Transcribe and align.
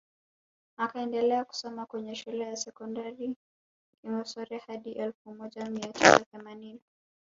Akaendelea 0.77 1.45
kusoma 1.45 1.85
kwenye 1.85 2.15
Shule 2.15 2.43
ya 2.45 2.55
Sekondari 2.55 3.35
Kigonsera 4.01 4.59
hadi 4.67 4.91
elfu 4.91 5.33
moja 5.33 5.65
mia 5.69 5.87
tisa 5.93 6.19
themanini 6.19 6.81